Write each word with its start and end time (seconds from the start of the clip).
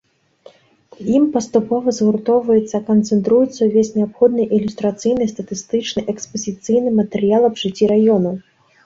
У 0.93 1.03
ім 1.17 1.25
паступова 1.33 1.91
згуртоўваецца, 1.97 2.77
канцэнтруецца 2.87 3.61
ўвесь 3.67 3.91
неабходны 3.97 4.47
ілюстрацыйны, 4.57 5.27
статыстычны, 5.33 5.99
экспазіцыйны 6.15 6.89
матэрыял 7.01 7.47
аб 7.51 7.55
жыцці 7.67 7.91
раёну. 7.93 8.33